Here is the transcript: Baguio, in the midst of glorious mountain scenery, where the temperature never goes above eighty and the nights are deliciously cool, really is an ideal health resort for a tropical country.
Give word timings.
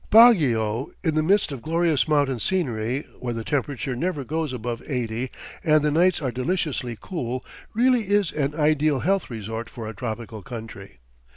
Baguio, 0.09 0.89
in 1.03 1.13
the 1.13 1.21
midst 1.21 1.51
of 1.51 1.61
glorious 1.61 2.07
mountain 2.07 2.39
scenery, 2.39 3.03
where 3.19 3.35
the 3.35 3.43
temperature 3.43 3.95
never 3.95 4.23
goes 4.23 4.51
above 4.51 4.81
eighty 4.87 5.29
and 5.63 5.83
the 5.83 5.91
nights 5.91 6.23
are 6.23 6.31
deliciously 6.31 6.97
cool, 6.99 7.45
really 7.75 8.07
is 8.09 8.31
an 8.31 8.55
ideal 8.55 9.01
health 9.01 9.29
resort 9.29 9.69
for 9.69 9.87
a 9.87 9.93
tropical 9.93 10.41
country. 10.41 11.01